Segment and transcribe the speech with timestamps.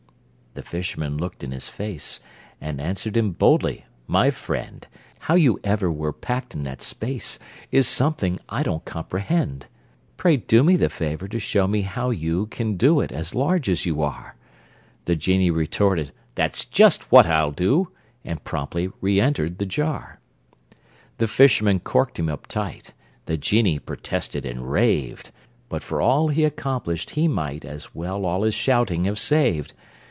[0.53, 2.19] The fisherman looked in his face,
[2.59, 4.85] And answered him boldly: "My friend,
[5.19, 7.39] How you ever were packed in that space
[7.71, 9.67] Is something I don't comprehend.
[10.17, 13.69] Pray do me the favor to show me how you Can do it, as large
[13.69, 14.35] as you are."
[15.05, 17.93] The genie retorted: "That's just what I'll do!"
[18.25, 20.19] And promptly reëntered the jar.
[21.17, 22.91] The fisherman corked him up tight:
[23.25, 25.31] The genie protested and raved,
[25.69, 29.73] But for all he accomplished, he might As well all his shouting have saved.